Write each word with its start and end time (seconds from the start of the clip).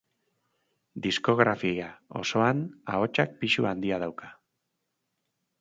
Diskografia 1.07 1.91
osoan 2.21 2.63
ahotsak 2.97 3.39
pisu 3.45 3.71
handia 3.73 4.01
dauka. 4.07 4.35